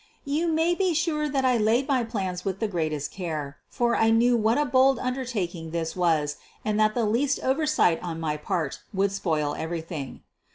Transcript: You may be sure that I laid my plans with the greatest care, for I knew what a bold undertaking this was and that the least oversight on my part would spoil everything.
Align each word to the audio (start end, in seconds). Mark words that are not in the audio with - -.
You 0.25 0.47
may 0.47 0.73
be 0.73 0.95
sure 0.95 1.29
that 1.29 1.45
I 1.45 1.57
laid 1.57 1.87
my 1.87 2.03
plans 2.03 2.43
with 2.43 2.59
the 2.59 2.67
greatest 2.67 3.11
care, 3.11 3.57
for 3.69 3.95
I 3.95 4.09
knew 4.09 4.35
what 4.35 4.57
a 4.57 4.65
bold 4.65 4.97
undertaking 4.97 5.69
this 5.69 5.95
was 5.95 6.37
and 6.65 6.79
that 6.79 6.95
the 6.95 7.05
least 7.05 7.39
oversight 7.43 8.01
on 8.01 8.19
my 8.19 8.35
part 8.35 8.79
would 8.95 9.11
spoil 9.11 9.53
everything. 9.53 10.23